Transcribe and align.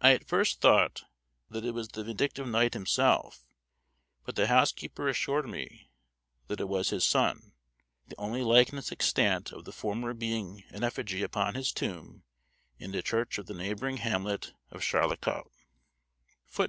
I 0.00 0.12
at 0.12 0.28
first 0.28 0.60
thought 0.60 1.06
that 1.50 1.64
it 1.64 1.72
was 1.74 1.88
the 1.88 2.04
vindictive 2.04 2.46
knight 2.46 2.72
himself, 2.74 3.44
but 4.24 4.36
the 4.36 4.46
housekeeper 4.46 5.08
assured 5.08 5.48
me 5.48 5.90
that 6.46 6.60
it 6.60 6.68
was 6.68 6.90
his 6.90 7.02
son; 7.02 7.50
the 8.06 8.14
only 8.16 8.42
likeness 8.42 8.92
extant 8.92 9.50
of 9.50 9.64
the 9.64 9.72
former 9.72 10.14
being 10.14 10.62
an 10.70 10.84
effigy 10.84 11.24
upon 11.24 11.56
his 11.56 11.72
tomb 11.72 12.22
in 12.78 12.92
the 12.92 13.02
church 13.02 13.38
of 13.38 13.46
the 13.46 13.54
neighboring 13.54 13.96
hamlet 13.96 14.52
of 14.70 14.82
Charlecot. 14.82 15.50